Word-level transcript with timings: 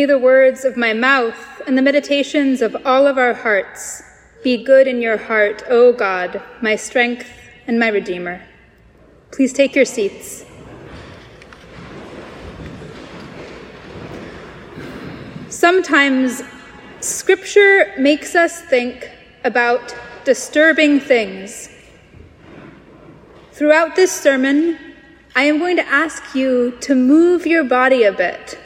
May 0.00 0.06
the 0.06 0.18
words 0.18 0.64
of 0.64 0.78
my 0.78 0.94
mouth 0.94 1.60
and 1.66 1.76
the 1.76 1.82
meditations 1.82 2.62
of 2.62 2.74
all 2.86 3.06
of 3.06 3.18
our 3.18 3.34
hearts 3.34 4.02
be 4.42 4.64
good 4.64 4.88
in 4.88 5.02
your 5.02 5.18
heart, 5.18 5.62
O 5.68 5.92
God, 5.92 6.42
my 6.62 6.74
strength 6.74 7.30
and 7.66 7.78
my 7.78 7.88
Redeemer. 7.88 8.42
Please 9.30 9.52
take 9.52 9.76
your 9.76 9.84
seats. 9.84 10.46
Sometimes 15.50 16.40
Scripture 17.00 17.92
makes 17.98 18.34
us 18.34 18.62
think 18.62 19.06
about 19.44 19.94
disturbing 20.24 20.98
things. 20.98 21.68
Throughout 23.52 23.96
this 23.96 24.12
sermon, 24.12 24.78
I 25.36 25.42
am 25.42 25.58
going 25.58 25.76
to 25.76 25.86
ask 25.86 26.34
you 26.34 26.78
to 26.80 26.94
move 26.94 27.46
your 27.46 27.64
body 27.64 28.04
a 28.04 28.12
bit. 28.12 28.58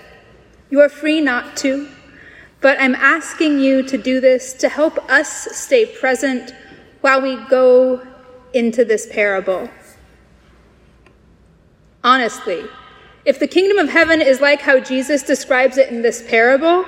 You 0.71 0.81
are 0.81 0.89
free 0.89 1.21
not 1.21 1.57
to, 1.59 1.89
but 2.61 2.81
I'm 2.81 2.95
asking 2.95 3.61
you 3.61 3.83
to 3.83 3.99
do 3.99 4.21
this 4.21 4.55
to 4.55 4.69
help 4.69 4.99
us 5.11 5.29
stay 5.57 5.87
present 5.87 6.55
while 7.01 7.21
we 7.21 7.37
go 7.49 8.07
into 8.55 8.85
this 8.85 9.07
parable. 9.07 9.69
Honestly, 12.03 12.65
if 13.25 13.39
the 13.39 13.47
kingdom 13.47 13.79
of 13.79 13.89
heaven 13.89 14.21
is 14.21 14.41
like 14.41 14.61
how 14.63 14.81
Jesus 14.81 15.23
describes 15.23 15.79
it 15.79 15.91
in 15.91 16.03
this 16.03 16.23
parable, 16.29 16.85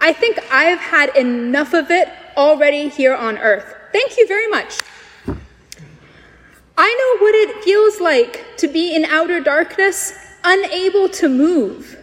I 0.00 0.12
think 0.12 0.38
I've 0.50 0.78
had 0.78 1.14
enough 1.16 1.72
of 1.74 1.90
it 1.90 2.08
already 2.36 2.88
here 2.88 3.14
on 3.14 3.38
earth. 3.38 3.74
Thank 3.92 4.16
you 4.18 4.26
very 4.26 4.48
much. 4.48 4.78
I 6.76 7.16
know 7.18 7.24
what 7.24 7.34
it 7.34 7.64
feels 7.64 8.00
like 8.00 8.56
to 8.58 8.68
be 8.68 8.94
in 8.94 9.04
outer 9.04 9.40
darkness, 9.40 10.12
unable 10.42 11.08
to 11.10 11.28
move. 11.28 11.96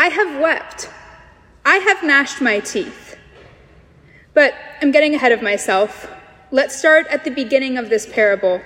I 0.00 0.08
have 0.08 0.40
wept. 0.40 0.88
I 1.62 1.76
have 1.76 2.02
gnashed 2.02 2.40
my 2.40 2.60
teeth. 2.60 3.18
But 4.32 4.54
I'm 4.80 4.92
getting 4.92 5.14
ahead 5.14 5.30
of 5.30 5.42
myself. 5.42 6.10
Let's 6.50 6.74
start 6.74 7.06
at 7.08 7.24
the 7.24 7.30
beginning 7.30 7.76
of 7.76 7.90
this 7.90 8.06
parable. 8.10 8.62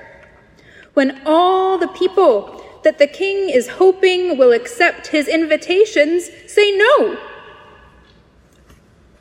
When 0.93 1.21
all 1.27 1.77
the 1.77 1.89
people 1.89 2.65
that 2.85 2.99
the 2.99 3.09
king 3.09 3.51
is 3.51 3.67
hoping 3.67 4.39
will 4.39 4.53
accept 4.53 5.09
his 5.09 5.27
invitations 5.27 6.31
say 6.47 6.71
no. 6.71 7.19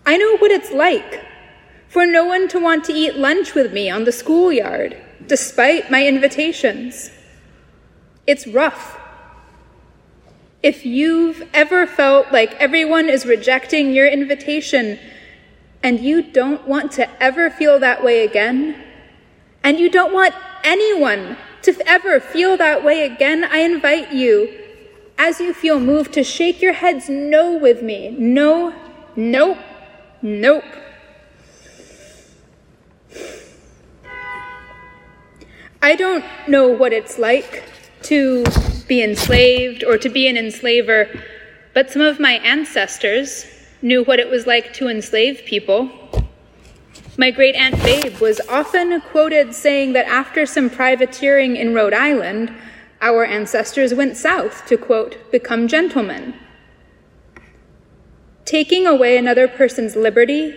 I 0.05 0.15
know 0.15 0.37
what 0.37 0.51
it's 0.51 0.71
like 0.71 1.25
for 1.87 2.05
no 2.05 2.25
one 2.25 2.47
to 2.49 2.59
want 2.59 2.83
to 2.83 2.93
eat 2.93 3.15
lunch 3.15 3.55
with 3.55 3.73
me 3.73 3.89
on 3.89 4.03
the 4.03 4.11
schoolyard, 4.11 4.95
despite 5.25 5.89
my 5.89 6.05
invitations. 6.05 7.09
It's 8.27 8.45
rough. 8.45 8.99
If 10.63 10.85
you've 10.85 11.43
ever 11.53 11.85
felt 11.85 12.31
like 12.31 12.53
everyone 12.53 13.09
is 13.09 13.25
rejecting 13.25 13.93
your 13.93 14.07
invitation 14.07 14.97
and 15.83 15.99
you 15.99 16.21
don't 16.21 16.65
want 16.65 16.93
to 16.93 17.21
ever 17.21 17.49
feel 17.49 17.79
that 17.79 18.01
way 18.01 18.23
again, 18.23 18.81
and 19.61 19.77
you 19.77 19.89
don't 19.89 20.13
want 20.13 20.33
anyone 20.63 21.35
to 21.63 21.75
ever 21.85 22.21
feel 22.21 22.55
that 22.55 22.81
way 22.81 23.05
again, 23.05 23.43
I 23.43 23.57
invite 23.57 24.13
you, 24.13 24.57
as 25.17 25.41
you 25.41 25.53
feel 25.53 25.81
moved, 25.81 26.13
to 26.13 26.23
shake 26.23 26.61
your 26.61 26.71
heads 26.71 27.09
no 27.09 27.57
with 27.57 27.81
me. 27.81 28.15
No, 28.17 28.73
nope, 29.17 29.57
nope. 30.21 30.63
I 35.81 35.95
don't 35.97 36.23
know 36.47 36.69
what 36.69 36.93
it's 36.93 37.19
like 37.19 37.63
to 38.03 38.45
be 38.87 39.01
enslaved 39.01 39.83
or 39.83 39.97
to 39.97 40.09
be 40.09 40.27
an 40.27 40.37
enslaver, 40.37 41.09
but 41.73 41.89
some 41.89 42.01
of 42.01 42.19
my 42.19 42.33
ancestors 42.33 43.45
knew 43.81 44.03
what 44.03 44.19
it 44.19 44.29
was 44.29 44.47
like 44.47 44.73
to 44.73 44.87
enslave 44.87 45.43
people. 45.45 45.91
My 47.17 47.31
great 47.31 47.55
aunt 47.55 47.75
Babe 47.83 48.17
was 48.19 48.41
often 48.49 48.99
quoted 49.01 49.53
saying 49.53 49.93
that 49.93 50.07
after 50.07 50.45
some 50.45 50.69
privateering 50.69 51.55
in 51.55 51.73
Rhode 51.73 51.93
Island, 51.93 52.53
our 53.01 53.25
ancestors 53.25 53.93
went 53.93 54.17
south 54.17 54.65
to, 54.67 54.77
quote, 54.77 55.31
become 55.31 55.67
gentlemen. 55.67 56.33
Taking 58.45 58.87
away 58.87 59.17
another 59.17 59.47
person's 59.47 59.95
liberty 59.95 60.55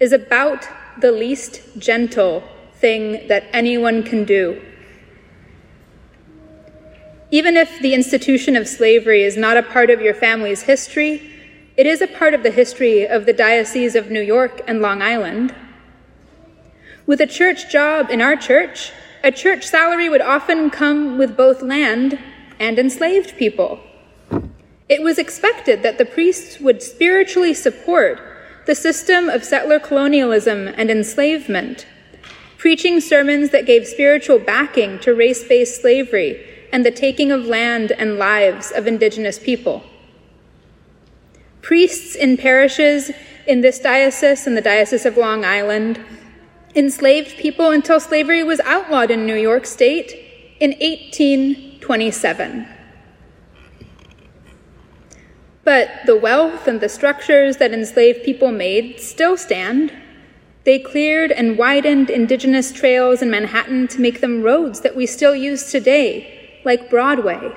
is 0.00 0.12
about 0.12 0.66
the 1.00 1.12
least 1.12 1.60
gentle 1.78 2.42
thing 2.74 3.26
that 3.28 3.44
anyone 3.52 4.02
can 4.02 4.24
do. 4.24 4.60
Even 7.34 7.56
if 7.56 7.80
the 7.80 7.94
institution 7.94 8.54
of 8.54 8.68
slavery 8.68 9.24
is 9.24 9.36
not 9.36 9.56
a 9.56 9.62
part 9.64 9.90
of 9.90 10.00
your 10.00 10.14
family's 10.14 10.62
history, 10.62 11.20
it 11.76 11.84
is 11.84 12.00
a 12.00 12.06
part 12.06 12.32
of 12.32 12.44
the 12.44 12.50
history 12.52 13.04
of 13.04 13.26
the 13.26 13.32
Diocese 13.32 13.96
of 13.96 14.08
New 14.08 14.20
York 14.20 14.60
and 14.68 14.80
Long 14.80 15.02
Island. 15.02 15.52
With 17.06 17.20
a 17.20 17.26
church 17.26 17.72
job 17.72 18.08
in 18.08 18.20
our 18.20 18.36
church, 18.36 18.92
a 19.24 19.32
church 19.32 19.66
salary 19.66 20.08
would 20.08 20.20
often 20.20 20.70
come 20.70 21.18
with 21.18 21.36
both 21.36 21.60
land 21.60 22.20
and 22.60 22.78
enslaved 22.78 23.36
people. 23.36 23.80
It 24.88 25.02
was 25.02 25.18
expected 25.18 25.82
that 25.82 25.98
the 25.98 26.04
priests 26.04 26.60
would 26.60 26.84
spiritually 26.84 27.52
support 27.52 28.22
the 28.66 28.76
system 28.76 29.28
of 29.28 29.42
settler 29.42 29.80
colonialism 29.80 30.68
and 30.68 30.88
enslavement, 30.88 31.84
preaching 32.58 33.00
sermons 33.00 33.50
that 33.50 33.66
gave 33.66 33.88
spiritual 33.88 34.38
backing 34.38 35.00
to 35.00 35.12
race 35.12 35.42
based 35.42 35.82
slavery 35.82 36.53
and 36.74 36.84
the 36.84 36.90
taking 36.90 37.30
of 37.30 37.46
land 37.46 37.92
and 37.92 38.18
lives 38.18 38.72
of 38.72 38.88
indigenous 38.88 39.38
people. 39.38 39.84
Priests 41.62 42.16
in 42.16 42.36
parishes 42.36 43.12
in 43.46 43.60
this 43.60 43.78
diocese 43.78 44.44
and 44.44 44.56
the 44.56 44.60
Diocese 44.60 45.06
of 45.06 45.16
Long 45.16 45.44
Island 45.44 46.00
enslaved 46.74 47.36
people 47.36 47.70
until 47.70 48.00
slavery 48.00 48.42
was 48.42 48.58
outlawed 48.64 49.12
in 49.12 49.24
New 49.24 49.36
York 49.36 49.66
State 49.66 50.14
in 50.58 50.72
1827. 50.72 52.66
But 55.62 55.90
the 56.06 56.16
wealth 56.16 56.66
and 56.66 56.80
the 56.80 56.88
structures 56.88 57.58
that 57.58 57.72
enslaved 57.72 58.24
people 58.24 58.50
made 58.50 58.98
still 58.98 59.36
stand. 59.36 59.92
They 60.64 60.80
cleared 60.80 61.30
and 61.30 61.56
widened 61.56 62.10
indigenous 62.10 62.72
trails 62.72 63.22
in 63.22 63.30
Manhattan 63.30 63.86
to 63.88 64.00
make 64.00 64.20
them 64.20 64.42
roads 64.42 64.80
that 64.80 64.96
we 64.96 65.06
still 65.06 65.36
use 65.36 65.70
today, 65.70 66.33
like 66.64 66.90
Broadway. 66.90 67.56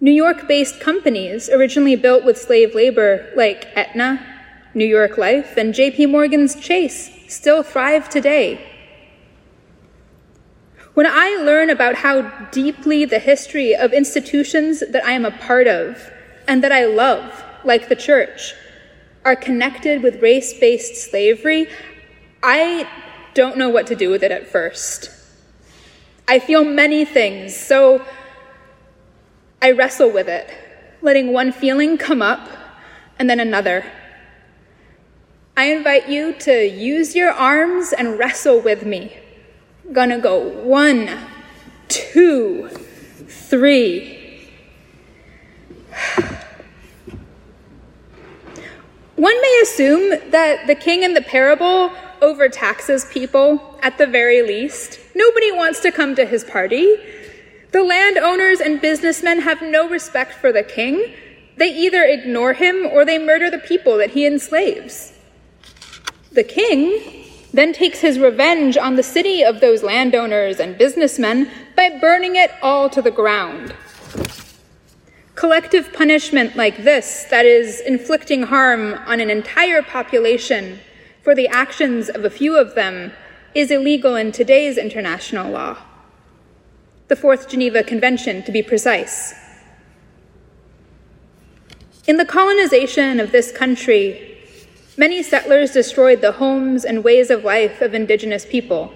New 0.00 0.12
York 0.12 0.48
based 0.48 0.80
companies, 0.80 1.50
originally 1.50 1.96
built 1.96 2.24
with 2.24 2.38
slave 2.38 2.74
labor, 2.74 3.30
like 3.36 3.66
Aetna 3.76 4.26
New 4.72 4.86
York 4.86 5.18
Life, 5.18 5.56
and 5.56 5.74
JP 5.74 6.10
Morgan's 6.10 6.54
Chase 6.54 7.10
still 7.28 7.62
thrive 7.62 8.08
today. 8.08 8.66
When 10.94 11.06
I 11.06 11.36
learn 11.42 11.70
about 11.70 11.96
how 11.96 12.22
deeply 12.50 13.04
the 13.04 13.18
history 13.18 13.74
of 13.74 13.92
institutions 13.92 14.82
that 14.90 15.04
I 15.04 15.12
am 15.12 15.24
a 15.24 15.30
part 15.30 15.66
of 15.66 16.10
and 16.48 16.64
that 16.64 16.72
I 16.72 16.86
love, 16.86 17.44
like 17.64 17.88
the 17.88 17.96
church, 17.96 18.54
are 19.24 19.36
connected 19.36 20.02
with 20.02 20.22
race 20.22 20.58
based 20.58 20.96
slavery, 21.10 21.68
I 22.42 22.88
don't 23.34 23.58
know 23.58 23.68
what 23.68 23.86
to 23.88 23.94
do 23.94 24.10
with 24.10 24.22
it 24.22 24.32
at 24.32 24.48
first. 24.48 25.19
I 26.30 26.38
feel 26.38 26.62
many 26.62 27.04
things, 27.04 27.56
so 27.56 28.06
I 29.60 29.72
wrestle 29.72 30.12
with 30.12 30.28
it, 30.28 30.48
letting 31.02 31.32
one 31.32 31.50
feeling 31.50 31.98
come 31.98 32.22
up 32.22 32.48
and 33.18 33.28
then 33.28 33.40
another. 33.40 33.84
I 35.56 35.72
invite 35.72 36.08
you 36.08 36.32
to 36.34 36.64
use 36.68 37.16
your 37.16 37.32
arms 37.32 37.92
and 37.92 38.16
wrestle 38.16 38.60
with 38.60 38.86
me. 38.86 39.12
Gonna 39.90 40.20
go 40.20 40.38
one, 40.38 41.10
two, 41.88 42.68
three. 43.26 44.46
One 49.16 49.42
may 49.42 49.60
assume 49.64 50.30
that 50.30 50.68
the 50.68 50.76
king 50.76 51.02
in 51.02 51.12
the 51.12 51.22
parable 51.22 51.92
overtaxes 52.22 53.04
people 53.06 53.78
at 53.82 53.98
the 53.98 54.06
very 54.06 54.42
least. 54.42 55.00
Nobody 55.14 55.52
wants 55.52 55.80
to 55.80 55.92
come 55.92 56.14
to 56.14 56.24
his 56.24 56.44
party. 56.44 56.96
The 57.72 57.82
landowners 57.82 58.60
and 58.60 58.80
businessmen 58.80 59.40
have 59.40 59.62
no 59.62 59.88
respect 59.88 60.34
for 60.34 60.52
the 60.52 60.62
king. 60.62 61.14
They 61.56 61.74
either 61.74 62.02
ignore 62.04 62.52
him 62.52 62.86
or 62.86 63.04
they 63.04 63.18
murder 63.18 63.50
the 63.50 63.58
people 63.58 63.96
that 63.98 64.10
he 64.10 64.26
enslaves. 64.26 65.12
The 66.32 66.44
king 66.44 67.26
then 67.52 67.72
takes 67.72 68.00
his 68.00 68.18
revenge 68.18 68.76
on 68.76 68.96
the 68.96 69.02
city 69.02 69.42
of 69.42 69.60
those 69.60 69.82
landowners 69.82 70.60
and 70.60 70.78
businessmen 70.78 71.50
by 71.76 71.98
burning 71.98 72.36
it 72.36 72.52
all 72.62 72.88
to 72.90 73.02
the 73.02 73.10
ground. 73.10 73.74
Collective 75.34 75.92
punishment 75.92 76.54
like 76.54 76.84
this, 76.84 77.24
that 77.30 77.46
is, 77.46 77.80
inflicting 77.80 78.42
harm 78.42 78.94
on 79.06 79.20
an 79.20 79.30
entire 79.30 79.82
population 79.82 80.78
for 81.22 81.34
the 81.34 81.48
actions 81.48 82.08
of 82.08 82.24
a 82.24 82.30
few 82.30 82.58
of 82.58 82.74
them, 82.74 83.12
is 83.54 83.70
illegal 83.70 84.14
in 84.14 84.32
today's 84.32 84.78
international 84.78 85.50
law. 85.50 85.76
The 87.08 87.16
Fourth 87.16 87.48
Geneva 87.48 87.82
Convention, 87.82 88.42
to 88.44 88.52
be 88.52 88.62
precise. 88.62 89.34
In 92.06 92.16
the 92.16 92.24
colonization 92.24 93.20
of 93.20 93.32
this 93.32 93.52
country, 93.52 94.38
many 94.96 95.22
settlers 95.22 95.72
destroyed 95.72 96.20
the 96.20 96.32
homes 96.32 96.84
and 96.84 97.04
ways 97.04 97.30
of 97.30 97.44
life 97.44 97.82
of 97.82 97.94
indigenous 97.94 98.46
people. 98.46 98.94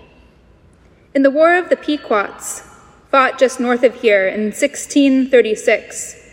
In 1.14 1.22
the 1.22 1.30
War 1.30 1.56
of 1.56 1.68
the 1.68 1.76
Pequots, 1.76 2.62
fought 3.10 3.38
just 3.38 3.60
north 3.60 3.84
of 3.84 3.94
here 3.96 4.26
in 4.26 4.46
1636, 4.46 6.23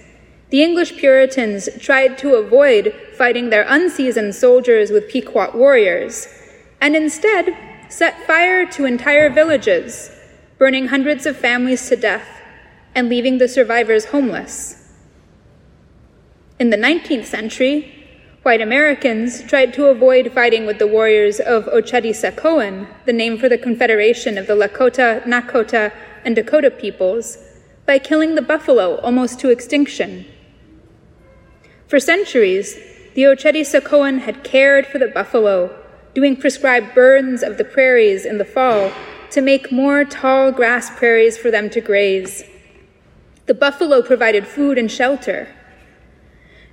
the 0.51 0.61
English 0.61 0.97
Puritans 0.97 1.69
tried 1.79 2.17
to 2.17 2.35
avoid 2.35 2.93
fighting 3.17 3.49
their 3.49 3.65
unseasoned 3.69 4.35
soldiers 4.35 4.91
with 4.91 5.07
Pequot 5.07 5.55
warriors, 5.55 6.27
and 6.81 6.93
instead 6.93 7.55
set 7.87 8.27
fire 8.27 8.65
to 8.65 8.83
entire 8.83 9.29
villages, 9.29 10.11
burning 10.57 10.89
hundreds 10.89 11.25
of 11.25 11.37
families 11.37 11.87
to 11.87 11.95
death 11.95 12.27
and 12.93 13.07
leaving 13.07 13.37
the 13.37 13.47
survivors 13.47 14.05
homeless. 14.05 14.93
In 16.59 16.69
the 16.69 16.77
19th 16.77 17.25
century, 17.25 18.05
white 18.43 18.61
Americans 18.61 19.43
tried 19.43 19.73
to 19.73 19.85
avoid 19.85 20.33
fighting 20.33 20.65
with 20.65 20.79
the 20.79 20.87
warriors 20.87 21.39
of 21.39 21.63
Oceti-Sakowin, 21.67 22.87
the 23.05 23.13
name 23.13 23.37
for 23.37 23.47
the 23.47 23.57
confederation 23.57 24.37
of 24.37 24.47
the 24.47 24.55
Lakota, 24.55 25.23
Nakota, 25.23 25.93
and 26.25 26.35
Dakota 26.35 26.69
peoples, 26.69 27.37
by 27.85 27.97
killing 27.97 28.35
the 28.35 28.41
buffalo 28.41 28.97
almost 28.97 29.39
to 29.39 29.49
extinction. 29.49 30.25
For 31.91 31.99
centuries, 31.99 32.75
the 33.15 33.23
Oceti-Sakowin 33.23 34.19
had 34.19 34.45
cared 34.45 34.87
for 34.87 34.97
the 34.97 35.09
buffalo, 35.09 35.77
doing 36.13 36.37
prescribed 36.37 36.95
burns 36.95 37.43
of 37.43 37.57
the 37.57 37.65
prairies 37.65 38.23
in 38.23 38.37
the 38.37 38.45
fall 38.45 38.93
to 39.31 39.41
make 39.41 39.73
more 39.73 40.05
tall 40.05 40.53
grass 40.53 40.89
prairies 40.89 41.37
for 41.37 41.51
them 41.51 41.69
to 41.71 41.81
graze. 41.81 42.45
The 43.45 43.53
buffalo 43.53 44.01
provided 44.01 44.47
food 44.47 44.77
and 44.77 44.89
shelter. 44.89 45.53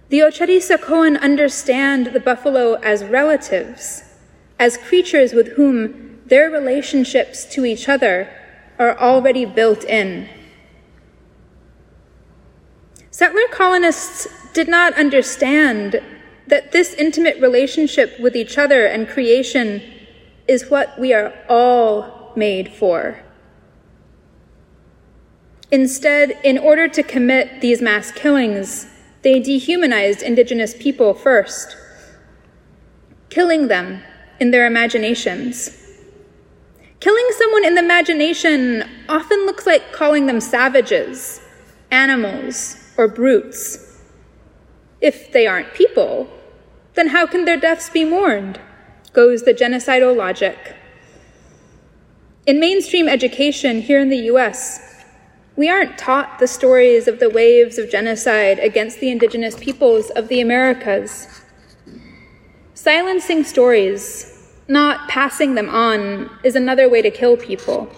The 0.08 0.20
Oceti-Sakowin 0.20 1.20
understand 1.20 2.12
the 2.12 2.20
buffalo 2.20 2.74
as 2.74 3.02
relatives, 3.02 4.04
as 4.56 4.76
creatures 4.76 5.32
with 5.32 5.48
whom 5.56 6.20
their 6.26 6.48
relationships 6.48 7.44
to 7.54 7.64
each 7.64 7.88
other 7.88 8.32
are 8.78 8.96
already 8.96 9.44
built 9.44 9.82
in. 9.82 10.28
Settler 13.10 13.48
colonists 13.50 14.28
did 14.58 14.66
not 14.66 14.92
understand 14.94 16.02
that 16.48 16.72
this 16.72 16.92
intimate 16.94 17.40
relationship 17.40 18.18
with 18.18 18.34
each 18.34 18.58
other 18.58 18.86
and 18.86 19.08
creation 19.08 19.80
is 20.48 20.68
what 20.68 20.98
we 20.98 21.14
are 21.14 21.32
all 21.48 22.32
made 22.34 22.68
for. 22.72 23.22
Instead, 25.70 26.36
in 26.42 26.58
order 26.58 26.88
to 26.88 27.04
commit 27.04 27.60
these 27.60 27.80
mass 27.80 28.10
killings, 28.10 28.88
they 29.22 29.38
dehumanized 29.38 30.22
indigenous 30.22 30.74
people 30.76 31.14
first, 31.14 31.76
killing 33.30 33.68
them 33.68 34.02
in 34.40 34.50
their 34.50 34.66
imaginations. 34.66 35.70
Killing 36.98 37.28
someone 37.38 37.64
in 37.64 37.76
the 37.76 37.84
imagination 37.84 38.82
often 39.08 39.46
looks 39.46 39.66
like 39.66 39.92
calling 39.92 40.26
them 40.26 40.40
savages, 40.40 41.40
animals, 41.92 42.76
or 42.96 43.06
brutes. 43.06 43.87
If 45.00 45.32
they 45.32 45.46
aren't 45.46 45.74
people, 45.74 46.28
then 46.94 47.08
how 47.08 47.26
can 47.26 47.44
their 47.44 47.56
deaths 47.56 47.88
be 47.88 48.04
mourned? 48.04 48.60
Goes 49.12 49.42
the 49.42 49.54
genocidal 49.54 50.16
logic. 50.16 50.74
In 52.46 52.58
mainstream 52.58 53.08
education 53.08 53.82
here 53.82 54.00
in 54.00 54.08
the 54.08 54.30
US, 54.32 55.04
we 55.54 55.68
aren't 55.68 55.98
taught 55.98 56.38
the 56.38 56.46
stories 56.46 57.06
of 57.06 57.20
the 57.20 57.30
waves 57.30 57.78
of 57.78 57.90
genocide 57.90 58.58
against 58.58 59.00
the 59.00 59.10
indigenous 59.10 59.56
peoples 59.56 60.10
of 60.10 60.28
the 60.28 60.40
Americas. 60.40 61.42
Silencing 62.74 63.44
stories, 63.44 64.52
not 64.66 65.08
passing 65.08 65.54
them 65.54 65.68
on, 65.68 66.30
is 66.42 66.56
another 66.56 66.88
way 66.88 67.02
to 67.02 67.10
kill 67.10 67.36
people. 67.36 67.90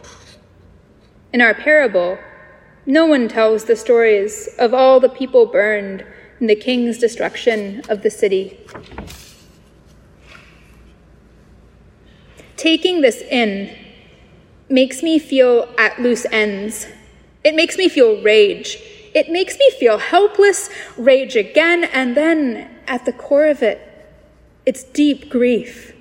In 1.33 1.41
our 1.41 1.55
parable, 1.55 2.19
no 2.87 3.07
one 3.07 3.29
tells 3.29 3.65
the 3.65 3.77
stories 3.77 4.49
of 4.59 4.75
all 4.75 4.99
the 4.99 5.09
people 5.09 5.47
burned 5.47 6.05
in 6.41 6.47
the 6.47 6.57
king's 6.57 6.99
destruction 6.99 7.83
of 7.89 8.03
the 8.03 8.11
city. 8.11 8.59
Taking 12.57 13.01
this 13.01 13.21
in 13.23 13.77
makes 14.69 15.03
me 15.03 15.19
feel 15.19 15.69
at 15.79 16.01
loose 16.01 16.27
ends 16.33 16.87
it 17.43 17.55
makes 17.55 17.77
me 17.77 17.89
feel 17.89 18.21
rage. 18.23 18.79
It 19.15 19.31
makes 19.31 19.59
me 19.59 19.71
feel 19.79 19.99
helpless, 19.99 20.69
rage 20.97 21.37
again, 21.37 21.85
and 21.85 22.17
then 22.17 22.71
at 22.87 23.05
the 23.07 23.13
core 23.13 23.47
of 23.47 23.63
it, 23.63 23.81
it's 24.67 24.85
deep 24.85 25.31
grief. 25.31 25.95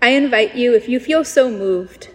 I 0.00 0.10
invite 0.10 0.54
you, 0.54 0.74
if 0.74 0.88
you 0.88 0.98
feel 0.98 1.24
so 1.24 1.50
moved, 1.50 2.08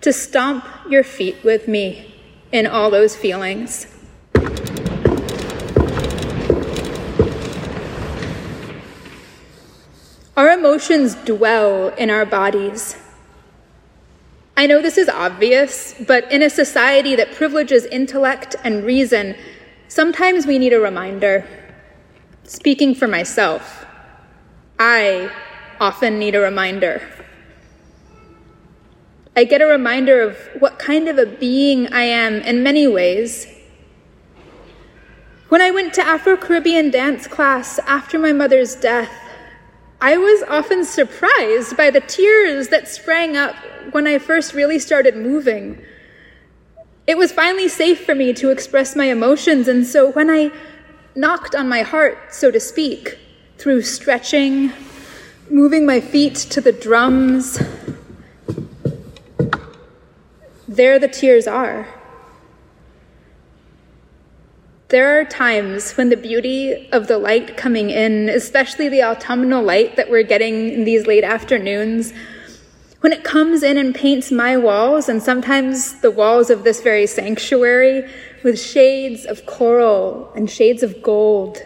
to 0.00 0.12
stomp 0.12 0.64
your 0.88 1.04
feet 1.04 1.44
with 1.44 1.68
me 1.68 2.14
in 2.50 2.66
all 2.66 2.90
those 2.90 3.14
feelings. 3.14 3.86
Emotions 10.64 11.14
dwell 11.26 11.88
in 11.88 12.08
our 12.08 12.24
bodies. 12.24 12.96
I 14.56 14.66
know 14.66 14.80
this 14.80 14.96
is 14.96 15.10
obvious, 15.10 15.94
but 16.06 16.32
in 16.32 16.40
a 16.40 16.48
society 16.48 17.14
that 17.16 17.34
privileges 17.34 17.84
intellect 17.84 18.56
and 18.64 18.82
reason, 18.82 19.36
sometimes 19.88 20.46
we 20.46 20.58
need 20.58 20.72
a 20.72 20.80
reminder. 20.80 21.46
Speaking 22.44 22.94
for 22.94 23.06
myself, 23.06 23.84
I 24.78 25.30
often 25.80 26.18
need 26.18 26.34
a 26.34 26.40
reminder. 26.40 27.02
I 29.36 29.44
get 29.44 29.60
a 29.60 29.66
reminder 29.66 30.22
of 30.22 30.38
what 30.60 30.78
kind 30.78 31.08
of 31.08 31.18
a 31.18 31.26
being 31.26 31.92
I 31.92 32.04
am 32.04 32.36
in 32.36 32.62
many 32.62 32.86
ways. 32.88 33.46
When 35.50 35.60
I 35.60 35.70
went 35.70 35.92
to 35.94 36.06
Afro 36.06 36.38
Caribbean 36.38 36.90
dance 36.90 37.26
class 37.26 37.78
after 37.80 38.18
my 38.18 38.32
mother's 38.32 38.74
death, 38.74 39.12
I 40.04 40.18
was 40.18 40.42
often 40.42 40.84
surprised 40.84 41.78
by 41.78 41.88
the 41.88 42.02
tears 42.02 42.68
that 42.68 42.88
sprang 42.88 43.38
up 43.38 43.56
when 43.92 44.06
I 44.06 44.18
first 44.18 44.52
really 44.52 44.78
started 44.78 45.16
moving. 45.16 45.82
It 47.06 47.16
was 47.16 47.32
finally 47.32 47.68
safe 47.68 48.04
for 48.04 48.14
me 48.14 48.34
to 48.34 48.50
express 48.50 48.94
my 48.94 49.06
emotions, 49.06 49.66
and 49.66 49.86
so 49.86 50.12
when 50.12 50.28
I 50.28 50.50
knocked 51.14 51.54
on 51.54 51.70
my 51.70 51.80
heart, 51.80 52.18
so 52.34 52.50
to 52.50 52.60
speak, 52.60 53.18
through 53.56 53.80
stretching, 53.80 54.74
moving 55.48 55.86
my 55.86 56.00
feet 56.00 56.34
to 56.34 56.60
the 56.60 56.72
drums, 56.72 57.58
there 60.68 60.98
the 60.98 61.08
tears 61.08 61.46
are. 61.46 61.88
There 64.88 65.18
are 65.18 65.24
times 65.24 65.92
when 65.92 66.10
the 66.10 66.16
beauty 66.16 66.88
of 66.92 67.08
the 67.08 67.16
light 67.16 67.56
coming 67.56 67.88
in, 67.88 68.28
especially 68.28 68.90
the 68.90 69.02
autumnal 69.02 69.62
light 69.62 69.96
that 69.96 70.10
we're 70.10 70.22
getting 70.22 70.70
in 70.70 70.84
these 70.84 71.06
late 71.06 71.24
afternoons, 71.24 72.12
when 73.00 73.10
it 73.10 73.24
comes 73.24 73.62
in 73.62 73.78
and 73.78 73.94
paints 73.94 74.30
my 74.30 74.58
walls 74.58 75.08
and 75.08 75.22
sometimes 75.22 76.00
the 76.00 76.10
walls 76.10 76.50
of 76.50 76.64
this 76.64 76.82
very 76.82 77.06
sanctuary 77.06 78.10
with 78.42 78.60
shades 78.60 79.24
of 79.24 79.46
coral 79.46 80.30
and 80.36 80.50
shades 80.50 80.82
of 80.82 81.02
gold. 81.02 81.62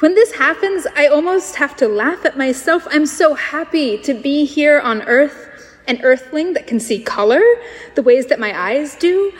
When 0.00 0.14
this 0.14 0.32
happens, 0.32 0.86
I 0.96 1.06
almost 1.06 1.56
have 1.56 1.76
to 1.76 1.88
laugh 1.88 2.26
at 2.26 2.36
myself. 2.36 2.86
I'm 2.90 3.06
so 3.06 3.34
happy 3.34 3.98
to 4.02 4.12
be 4.12 4.44
here 4.44 4.80
on 4.80 5.02
earth, 5.02 5.48
an 5.86 6.00
earthling 6.02 6.52
that 6.54 6.66
can 6.66 6.78
see 6.78 7.02
color 7.02 7.42
the 7.94 8.02
ways 8.02 8.26
that 8.26 8.38
my 8.38 8.58
eyes 8.58 8.96
do. 8.96 9.32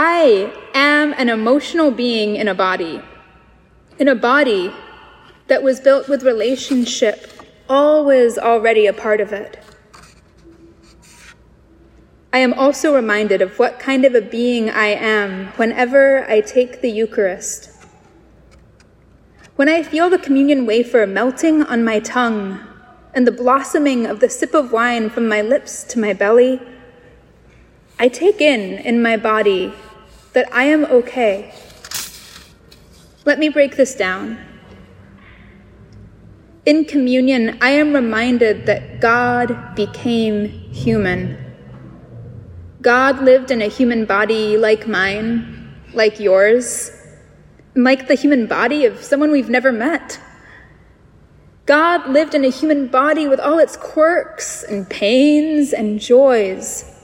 I 0.00 0.52
am 0.74 1.12
an 1.14 1.28
emotional 1.28 1.90
being 1.90 2.36
in 2.36 2.46
a 2.46 2.54
body, 2.54 3.02
in 3.98 4.06
a 4.06 4.14
body 4.14 4.72
that 5.48 5.64
was 5.64 5.80
built 5.80 6.08
with 6.08 6.22
relationship, 6.22 7.32
always 7.68 8.38
already 8.38 8.86
a 8.86 8.92
part 8.92 9.20
of 9.20 9.32
it. 9.32 9.58
I 12.32 12.38
am 12.38 12.54
also 12.54 12.94
reminded 12.94 13.42
of 13.42 13.58
what 13.58 13.80
kind 13.80 14.04
of 14.04 14.14
a 14.14 14.22
being 14.22 14.70
I 14.70 14.86
am 14.86 15.48
whenever 15.56 16.30
I 16.30 16.42
take 16.42 16.80
the 16.80 16.90
Eucharist. 16.92 17.68
When 19.56 19.68
I 19.68 19.82
feel 19.82 20.08
the 20.08 20.18
communion 20.18 20.64
wafer 20.64 21.08
melting 21.08 21.64
on 21.64 21.84
my 21.84 21.98
tongue 21.98 22.60
and 23.14 23.26
the 23.26 23.32
blossoming 23.32 24.06
of 24.06 24.20
the 24.20 24.30
sip 24.30 24.54
of 24.54 24.70
wine 24.70 25.10
from 25.10 25.28
my 25.28 25.42
lips 25.42 25.82
to 25.88 25.98
my 25.98 26.12
belly, 26.12 26.60
I 27.98 28.06
take 28.06 28.40
in 28.40 28.78
in 28.78 29.02
my 29.02 29.16
body 29.16 29.74
that 30.38 30.54
I 30.54 30.66
am 30.66 30.84
okay. 30.84 31.52
Let 33.24 33.40
me 33.40 33.48
break 33.48 33.74
this 33.74 33.96
down. 33.96 34.38
In 36.64 36.84
communion, 36.84 37.58
I 37.60 37.70
am 37.70 37.92
reminded 37.92 38.66
that 38.66 39.00
God 39.00 39.74
became 39.74 40.46
human. 40.70 41.36
God 42.82 43.20
lived 43.24 43.50
in 43.50 43.60
a 43.60 43.66
human 43.66 44.04
body 44.04 44.56
like 44.56 44.86
mine, 44.86 45.74
like 45.92 46.20
yours, 46.20 46.92
like 47.74 48.06
the 48.06 48.14
human 48.14 48.46
body 48.46 48.84
of 48.84 49.02
someone 49.02 49.32
we've 49.32 49.50
never 49.50 49.72
met. 49.72 50.20
God 51.66 52.08
lived 52.08 52.36
in 52.36 52.44
a 52.44 52.50
human 52.50 52.86
body 52.86 53.26
with 53.26 53.40
all 53.40 53.58
its 53.58 53.76
quirks 53.76 54.62
and 54.62 54.88
pains 54.88 55.72
and 55.72 55.98
joys. 55.98 56.97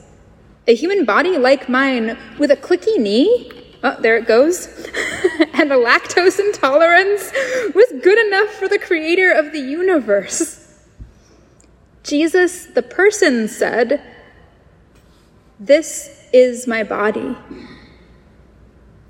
A 0.67 0.73
human 0.73 1.05
body 1.05 1.37
like 1.37 1.69
mine 1.69 2.17
with 2.39 2.49
a 2.49 2.55
clicky 2.55 2.97
knee, 2.97 3.51
oh, 3.83 3.97
there 4.01 4.17
it 4.17 4.27
goes, 4.27 4.65
and 5.53 5.71
a 5.71 5.75
lactose 5.75 6.39
intolerance 6.39 7.31
was 7.75 7.93
good 8.01 8.17
enough 8.27 8.49
for 8.49 8.67
the 8.67 8.79
creator 8.79 9.31
of 9.31 9.51
the 9.51 9.59
universe. 9.59 10.83
Jesus, 12.01 12.65
the 12.65 12.81
person, 12.81 13.47
said, 13.47 14.01
This 15.59 16.27
is 16.33 16.65
my 16.65 16.83
body. 16.83 17.37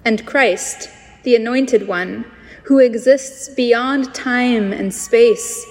And 0.03 0.25
Christ, 0.25 0.89
the 1.23 1.37
Anointed 1.37 1.87
One, 1.87 2.25
who 2.63 2.79
exists 2.79 3.47
beyond 3.47 4.13
time 4.13 4.73
and 4.73 4.93
space, 4.93 5.65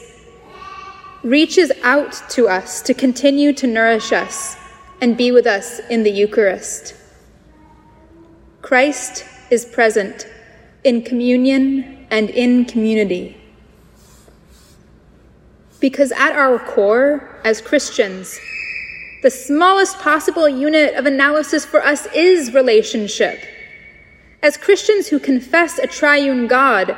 reaches 1.22 1.72
out 1.82 2.22
to 2.30 2.48
us 2.48 2.80
to 2.82 2.94
continue 2.94 3.52
to 3.52 3.66
nourish 3.66 4.12
us 4.12 4.56
and 5.00 5.16
be 5.16 5.30
with 5.32 5.46
us 5.46 5.80
in 5.90 6.02
the 6.02 6.10
Eucharist. 6.10 6.94
Christ 8.62 9.24
is 9.50 9.64
present 9.64 10.26
in 10.84 11.02
communion 11.02 12.06
and 12.10 12.30
in 12.30 12.64
community. 12.64 13.36
Because 15.80 16.12
at 16.12 16.32
our 16.32 16.58
core, 16.58 17.40
as 17.44 17.60
Christians, 17.60 18.38
the 19.22 19.30
smallest 19.30 19.98
possible 19.98 20.48
unit 20.48 20.94
of 20.94 21.06
analysis 21.06 21.64
for 21.64 21.82
us 21.82 22.06
is 22.14 22.54
relationship. 22.54 23.40
As 24.42 24.56
Christians 24.56 25.08
who 25.08 25.18
confess 25.18 25.78
a 25.78 25.86
triune 25.86 26.46
God, 26.46 26.96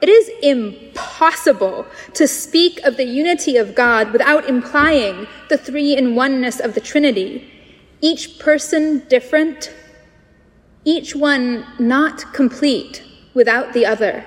it 0.00 0.08
is 0.08 0.30
impossible 0.42 1.86
to 2.14 2.28
speak 2.28 2.80
of 2.80 2.96
the 2.96 3.04
unity 3.04 3.56
of 3.56 3.74
God 3.74 4.12
without 4.12 4.48
implying 4.48 5.26
the 5.48 5.56
three 5.56 5.96
in 5.96 6.14
oneness 6.14 6.60
of 6.60 6.74
the 6.74 6.80
Trinity, 6.80 7.50
each 8.00 8.38
person 8.38 9.00
different, 9.08 9.72
each 10.84 11.16
one 11.16 11.66
not 11.78 12.32
complete 12.34 13.02
without 13.32 13.72
the 13.72 13.86
other. 13.86 14.26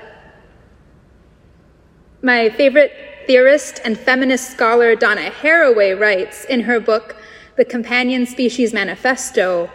My 2.22 2.50
favorite 2.50 2.92
theorist 3.28 3.80
and 3.86 3.98
feminist 3.98 4.50
scholar 4.50 4.96
Donna 4.96 5.30
Haraway 5.30 5.98
writes 5.98 6.46
in 6.46 6.62
her 6.62 6.80
book, 6.80 7.16
The 7.58 7.64
Companion 7.64 8.26
Species 8.26 8.74
Manifesto, 8.74 9.70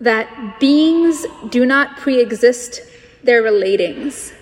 that 0.00 0.60
beings 0.60 1.24
do 1.48 1.64
not 1.64 1.96
pre 1.96 2.20
exist 2.20 2.82
their 3.22 3.42
relatings. 3.42 4.34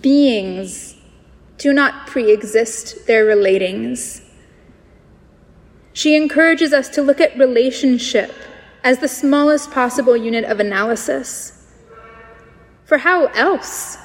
Beings 0.00 0.96
do 1.58 1.72
not 1.72 2.08
pre 2.08 2.32
exist 2.32 3.06
their 3.06 3.24
relatings. 3.24 4.22
She 5.92 6.16
encourages 6.16 6.72
us 6.72 6.88
to 6.90 7.02
look 7.02 7.20
at 7.20 7.38
relationship 7.38 8.32
as 8.82 8.98
the 8.98 9.08
smallest 9.08 9.70
possible 9.70 10.16
unit 10.16 10.44
of 10.44 10.60
analysis. 10.60 11.52
For 12.84 12.98
how 12.98 13.26
else 13.26 13.96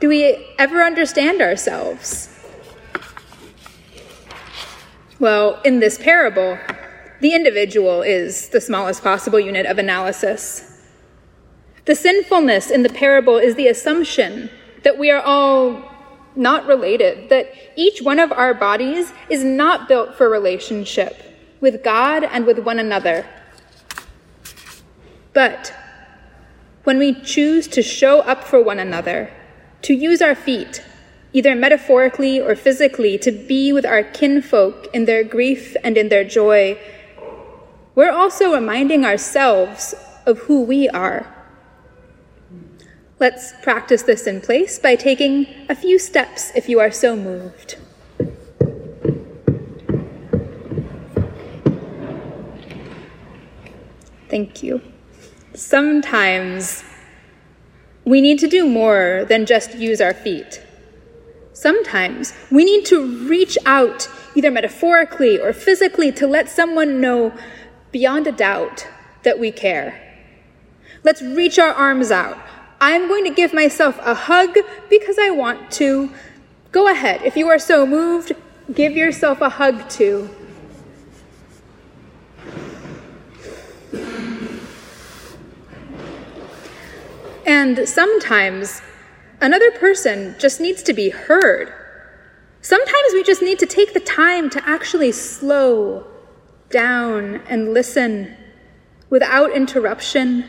do 0.00 0.08
we 0.08 0.54
ever 0.58 0.82
understand 0.82 1.40
ourselves? 1.40 2.28
Well, 5.20 5.60
in 5.64 5.80
this 5.80 5.98
parable, 5.98 6.58
the 7.20 7.34
individual 7.34 8.02
is 8.02 8.48
the 8.50 8.60
smallest 8.60 9.02
possible 9.02 9.40
unit 9.40 9.66
of 9.66 9.78
analysis. 9.78 10.82
The 11.86 11.94
sinfulness 11.94 12.70
in 12.70 12.82
the 12.82 12.88
parable 12.88 13.38
is 13.38 13.54
the 13.54 13.68
assumption 13.68 14.50
that 14.88 14.96
we 14.96 15.10
are 15.10 15.20
all 15.20 15.82
not 16.34 16.64
related, 16.64 17.28
that 17.28 17.52
each 17.76 18.00
one 18.00 18.18
of 18.18 18.32
our 18.32 18.54
bodies 18.54 19.12
is 19.28 19.44
not 19.44 19.86
built 19.86 20.14
for 20.14 20.30
relationship 20.30 21.14
with 21.60 21.84
God 21.84 22.24
and 22.24 22.46
with 22.46 22.58
one 22.60 22.78
another. 22.78 23.26
But 25.34 25.74
when 26.84 26.96
we 26.96 27.20
choose 27.20 27.68
to 27.68 27.82
show 27.82 28.20
up 28.20 28.44
for 28.44 28.62
one 28.62 28.78
another, 28.78 29.30
to 29.82 29.92
use 29.92 30.22
our 30.22 30.34
feet, 30.34 30.82
either 31.34 31.54
metaphorically 31.54 32.40
or 32.40 32.56
physically, 32.56 33.18
to 33.18 33.30
be 33.30 33.74
with 33.74 33.84
our 33.84 34.02
kinfolk 34.02 34.86
in 34.94 35.04
their 35.04 35.22
grief 35.22 35.76
and 35.84 35.98
in 35.98 36.08
their 36.08 36.24
joy, 36.24 36.78
we're 37.94 38.10
also 38.10 38.54
reminding 38.54 39.04
ourselves 39.04 39.94
of 40.24 40.38
who 40.38 40.62
we 40.62 40.88
are. 40.88 41.26
Let's 43.20 43.52
practice 43.62 44.04
this 44.04 44.28
in 44.28 44.40
place 44.40 44.78
by 44.78 44.94
taking 44.94 45.48
a 45.68 45.74
few 45.74 45.98
steps 45.98 46.52
if 46.54 46.68
you 46.68 46.78
are 46.78 46.92
so 46.92 47.16
moved. 47.16 47.76
Thank 54.28 54.62
you. 54.62 54.80
Sometimes 55.52 56.84
we 58.04 58.20
need 58.20 58.38
to 58.38 58.46
do 58.46 58.68
more 58.68 59.26
than 59.28 59.46
just 59.46 59.74
use 59.74 60.00
our 60.00 60.14
feet. 60.14 60.62
Sometimes 61.52 62.32
we 62.52 62.64
need 62.64 62.86
to 62.86 63.26
reach 63.28 63.58
out, 63.66 64.08
either 64.36 64.52
metaphorically 64.52 65.40
or 65.40 65.52
physically, 65.52 66.12
to 66.12 66.28
let 66.28 66.48
someone 66.48 67.00
know 67.00 67.32
beyond 67.90 68.28
a 68.28 68.32
doubt 68.32 68.86
that 69.24 69.40
we 69.40 69.50
care. 69.50 70.00
Let's 71.02 71.20
reach 71.20 71.58
our 71.58 71.72
arms 71.72 72.12
out. 72.12 72.38
I'm 72.80 73.08
going 73.08 73.24
to 73.24 73.30
give 73.30 73.52
myself 73.52 73.98
a 74.02 74.14
hug 74.14 74.56
because 74.88 75.18
I 75.18 75.30
want 75.30 75.70
to. 75.72 76.10
Go 76.70 76.88
ahead. 76.88 77.22
If 77.22 77.36
you 77.36 77.48
are 77.48 77.58
so 77.58 77.86
moved, 77.86 78.32
give 78.72 78.92
yourself 78.92 79.40
a 79.40 79.48
hug 79.48 79.88
too. 79.88 80.30
And 87.46 87.88
sometimes 87.88 88.82
another 89.40 89.70
person 89.70 90.36
just 90.38 90.60
needs 90.60 90.82
to 90.82 90.92
be 90.92 91.08
heard. 91.08 91.72
Sometimes 92.60 93.12
we 93.14 93.22
just 93.22 93.40
need 93.40 93.58
to 93.60 93.66
take 93.66 93.94
the 93.94 94.00
time 94.00 94.50
to 94.50 94.68
actually 94.68 95.12
slow 95.12 96.06
down 96.68 97.36
and 97.48 97.72
listen 97.72 98.36
without 99.08 99.52
interruption, 99.52 100.44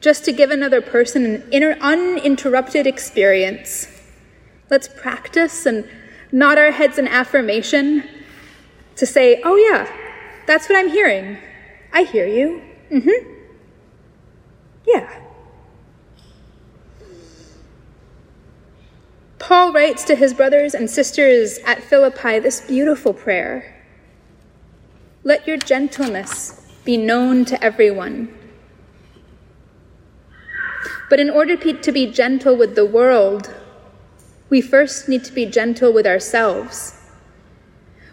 just 0.00 0.24
to 0.24 0.32
give 0.32 0.50
another 0.50 0.80
person 0.80 1.24
an 1.24 1.48
inner, 1.52 1.76
uninterrupted 1.80 2.86
experience. 2.86 3.86
Let's 4.70 4.88
practice 4.88 5.66
and 5.66 5.88
nod 6.32 6.58
our 6.58 6.70
heads 6.70 6.98
in 6.98 7.06
affirmation 7.06 8.08
to 8.96 9.06
say, 9.06 9.40
oh, 9.44 9.56
yeah, 9.56 9.90
that's 10.46 10.68
what 10.68 10.78
I'm 10.78 10.88
hearing. 10.88 11.38
I 11.92 12.02
hear 12.02 12.26
you. 12.26 12.62
Mm 12.90 13.02
hmm. 13.02 13.32
Yeah. 14.86 15.20
Paul 19.38 19.72
writes 19.72 20.04
to 20.04 20.14
his 20.14 20.32
brothers 20.32 20.74
and 20.74 20.88
sisters 20.88 21.58
at 21.66 21.82
Philippi 21.82 22.38
this 22.38 22.60
beautiful 22.60 23.12
prayer. 23.12 23.76
Let 25.24 25.46
your 25.46 25.56
gentleness 25.56 26.66
be 26.84 26.96
known 26.96 27.44
to 27.46 27.62
everyone. 27.62 28.34
But 31.10 31.18
in 31.18 31.28
order 31.28 31.56
to 31.56 31.92
be 31.92 32.06
gentle 32.06 32.56
with 32.56 32.76
the 32.76 32.86
world, 32.86 33.52
we 34.48 34.60
first 34.60 35.08
need 35.08 35.24
to 35.24 35.32
be 35.32 35.44
gentle 35.44 35.92
with 35.92 36.06
ourselves. 36.06 36.96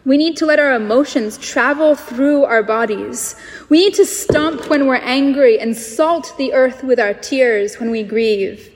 We 0.04 0.18
need 0.18 0.36
to 0.38 0.48
let 0.48 0.58
our 0.58 0.74
emotions 0.74 1.38
travel 1.38 1.94
through 1.94 2.46
our 2.46 2.63
bodies. 2.63 3.36
We 3.70 3.86
need 3.86 3.94
to 3.96 4.06
stomp 4.06 4.68
when 4.68 4.88
we're 4.88 4.96
angry 4.96 5.60
and 5.60 5.77
salt 5.77 6.34
the 6.39 6.54
earth 6.54 6.84
with 6.84 7.00
our 7.00 7.13
tears 7.13 7.80
when 7.80 7.92
we 7.92 8.01
grieve. 8.01 8.74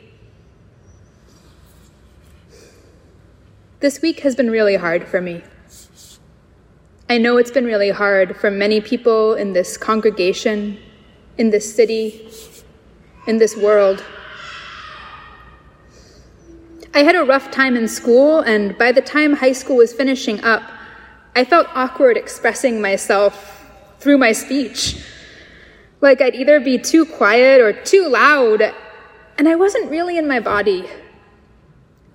This 3.80 4.04
week 4.04 4.20
has 4.20 4.36
been 4.36 4.52
really 4.52 4.76
hard 4.76 5.08
for 5.08 5.20
me. 5.20 5.42
I 7.10 7.18
know 7.18 7.38
it's 7.38 7.50
been 7.50 7.66
really 7.66 7.90
hard 7.90 8.38
for 8.38 8.52
many 8.52 8.82
people 8.82 9.34
in 9.34 9.54
this 9.54 9.78
congregation, 9.78 10.78
in 11.40 11.50
this 11.50 11.76
city, 11.76 12.30
in 13.28 13.38
this 13.38 13.56
world. 13.56 14.04
I 16.94 17.04
had 17.04 17.16
a 17.16 17.24
rough 17.24 17.52
time 17.52 17.78
in 17.78 17.88
school, 17.88 18.42
and 18.42 18.78
by 18.78 18.92
the 18.92 19.02
time 19.02 19.34
high 19.34 19.54
school 19.54 19.78
was 19.78 19.94
finishing 19.94 20.44
up, 20.44 20.62
I 21.36 21.46
felt 21.46 21.68
awkward 21.74 22.18
expressing 22.18 22.82
myself 22.82 23.66
through 24.00 24.18
my 24.18 24.34
speech. 24.34 25.02
Like 26.02 26.20
I'd 26.20 26.36
either 26.36 26.60
be 26.60 26.78
too 26.78 27.06
quiet 27.06 27.62
or 27.62 27.72
too 27.72 28.10
loud, 28.10 28.74
and 29.38 29.48
I 29.48 29.56
wasn't 29.56 29.90
really 29.90 30.18
in 30.18 30.28
my 30.28 30.40
body. 30.40 30.90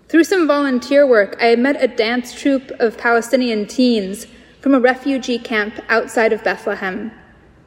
Through 0.09 0.25
some 0.25 0.47
volunteer 0.47 1.07
work, 1.07 1.37
I 1.41 1.57
met 1.57 1.83
a 1.83 1.89
dance 1.89 2.35
troupe 2.35 2.71
of 2.79 2.99
Palestinian 2.99 3.67
teens 3.67 4.27
from 4.61 4.75
a 4.75 4.81
refugee 4.81 5.39
camp 5.39 5.81
outside 5.89 6.33
of 6.33 6.45
Bethlehem, 6.45 7.13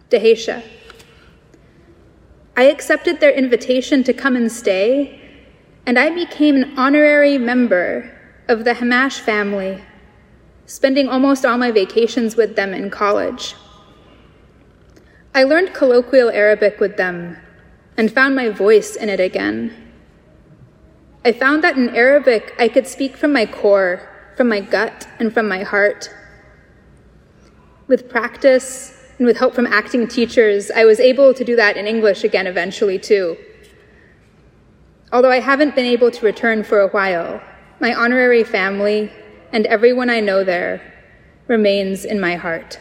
Dheisheh. 0.10 0.63
I 2.60 2.63
accepted 2.63 3.22
their 3.22 3.32
invitation 3.32 4.04
to 4.04 4.12
come 4.12 4.36
and 4.36 4.51
stay, 4.51 5.22
and 5.86 5.98
I 5.98 6.10
became 6.10 6.58
an 6.58 6.78
honorary 6.78 7.38
member 7.38 8.12
of 8.50 8.66
the 8.66 8.74
Hamash 8.74 9.22
family, 9.22 9.82
spending 10.66 11.08
almost 11.08 11.46
all 11.46 11.58
my 11.58 11.72
vacations 11.72 12.36
with 12.36 12.58
them 12.58 12.74
in 12.74 12.89
college. 12.89 13.56
I 15.34 15.46
learned 15.46 15.74
colloquial 15.74 16.32
Arabic 16.32 16.82
with 16.82 16.98
them 16.98 17.38
and 17.96 18.12
found 18.12 18.36
my 18.36 18.50
voice 18.50 18.98
in 18.98 19.08
it 19.08 19.22
again. 19.22 19.94
I 21.24 21.32
found 21.32 21.63
that 21.63 21.78
in 21.78 21.96
Arabic 21.96 22.56
I 22.60 22.68
could 22.68 22.88
speak 22.88 23.16
from 23.16 23.32
my 23.32 23.46
core, 23.46 24.01
from 24.36 24.50
my 24.50 24.60
gut, 24.60 25.08
and 25.18 25.34
from 25.34 25.48
my 25.48 25.63
heart. 25.63 26.13
With 27.88 28.10
practice 28.10 28.99
and 29.19 29.27
with 29.27 29.38
help 29.38 29.53
from 29.53 29.67
acting 29.67 30.07
teachers, 30.07 30.71
I 30.71 30.85
was 30.85 30.99
able 30.99 31.33
to 31.33 31.43
do 31.43 31.55
that 31.57 31.75
in 31.75 31.85
English 31.85 32.23
again 32.23 32.47
eventually, 32.47 32.97
too. 32.97 33.38
Although 35.11 35.29
I 35.29 35.41
haven't 35.41 35.75
been 35.75 35.85
able 35.85 36.09
to 36.09 36.25
return 36.25 36.63
for 36.63 36.79
a 36.79 36.88
while, 36.88 37.41
my 37.81 37.93
honorary 37.93 38.45
family 38.45 39.11
and 39.51 39.65
everyone 39.65 40.09
I 40.09 40.21
know 40.21 40.43
there 40.45 40.81
remains 41.47 42.05
in 42.05 42.19
my 42.19 42.35
heart. 42.35 42.79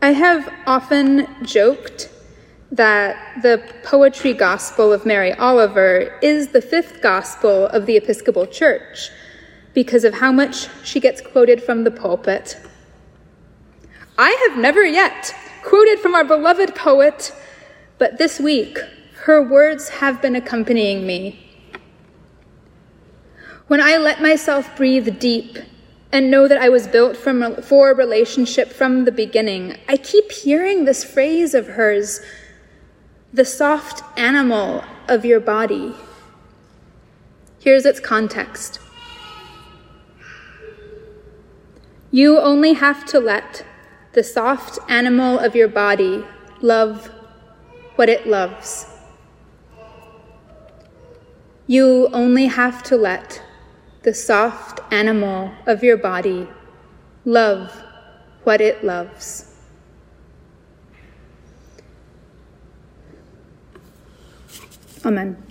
I 0.00 0.12
have 0.12 0.52
often 0.66 1.26
joked 1.44 2.10
that 2.70 3.42
the 3.42 3.62
poetry 3.82 4.34
gospel 4.34 4.92
of 4.92 5.06
Mary 5.06 5.32
Oliver 5.32 6.16
is 6.22 6.48
the 6.48 6.60
fifth 6.60 7.00
gospel 7.00 7.66
of 7.68 7.86
the 7.86 7.96
Episcopal 7.96 8.46
Church 8.46 9.10
because 9.74 10.04
of 10.04 10.14
how 10.14 10.32
much 10.32 10.68
she 10.84 11.00
gets 11.00 11.20
quoted 11.20 11.62
from 11.62 11.84
the 11.84 11.90
pulpit. 11.90 12.56
I 14.16 14.30
have 14.48 14.58
never 14.58 14.84
yet 14.84 15.34
quoted 15.62 15.98
from 15.98 16.14
our 16.14 16.24
beloved 16.24 16.74
poet, 16.74 17.34
but 17.98 18.18
this 18.18 18.38
week 18.38 18.78
her 19.24 19.42
words 19.42 19.88
have 19.88 20.22
been 20.22 20.36
accompanying 20.36 21.06
me. 21.06 21.40
When 23.66 23.80
I 23.80 23.96
let 23.96 24.22
myself 24.22 24.76
breathe 24.76 25.18
deep 25.18 25.58
and 26.12 26.30
know 26.30 26.46
that 26.46 26.60
I 26.60 26.68
was 26.68 26.86
built 26.86 27.16
from, 27.16 27.56
for 27.62 27.90
a 27.90 27.94
relationship 27.94 28.68
from 28.70 29.04
the 29.04 29.12
beginning, 29.12 29.78
I 29.88 29.96
keep 29.96 30.30
hearing 30.30 30.84
this 30.84 31.02
phrase 31.02 31.54
of 31.54 31.68
hers 31.68 32.20
the 33.32 33.44
soft 33.44 34.02
animal 34.16 34.84
of 35.08 35.24
your 35.24 35.40
body. 35.40 35.92
Here's 37.58 37.84
its 37.84 37.98
context. 37.98 38.78
You 42.14 42.38
only 42.38 42.74
have 42.74 43.04
to 43.06 43.18
let 43.18 43.66
the 44.12 44.22
soft 44.22 44.78
animal 44.88 45.36
of 45.36 45.56
your 45.56 45.66
body 45.66 46.24
love 46.60 47.10
what 47.96 48.08
it 48.08 48.24
loves. 48.24 48.86
You 51.66 52.08
only 52.12 52.46
have 52.46 52.84
to 52.84 52.96
let 52.96 53.42
the 54.04 54.14
soft 54.14 54.78
animal 54.92 55.50
of 55.66 55.82
your 55.82 55.96
body 55.96 56.46
love 57.24 57.82
what 58.44 58.60
it 58.60 58.84
loves. 58.84 59.52
Amen. 65.04 65.43